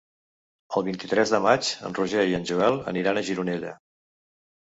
El 0.79 0.83
vint-i-tres 0.85 1.33
de 1.33 1.39
maig 1.47 1.69
en 1.89 1.93
Roger 1.99 2.23
i 2.31 2.35
en 2.37 2.49
Joel 2.53 2.79
aniran 2.93 3.19
a 3.19 3.25
Gironella. 3.27 3.75